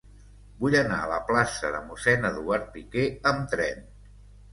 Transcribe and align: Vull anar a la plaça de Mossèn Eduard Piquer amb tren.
Vull 0.61 0.77
anar 0.77 0.95
a 1.01 1.09
la 1.11 1.19
plaça 1.27 1.69
de 1.75 1.81
Mossèn 1.89 2.25
Eduard 2.29 2.65
Piquer 2.79 3.05
amb 3.33 3.45
tren. 3.53 3.85